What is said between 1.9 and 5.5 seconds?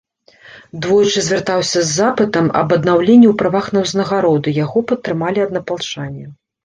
запытам аб аднаўленні ў правах на ўзнагароды, яго падтрымалі